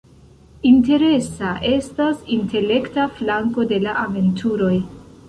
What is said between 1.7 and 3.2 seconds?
estas intelekta